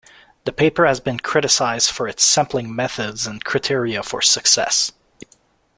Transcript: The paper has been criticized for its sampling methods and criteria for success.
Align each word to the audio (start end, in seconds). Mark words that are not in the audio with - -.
The 0.45 0.51
paper 0.51 0.87
has 0.87 0.99
been 0.99 1.19
criticized 1.19 1.91
for 1.91 2.07
its 2.07 2.23
sampling 2.23 2.75
methods 2.75 3.27
and 3.27 3.45
criteria 3.45 4.01
for 4.01 4.19
success. 4.19 4.93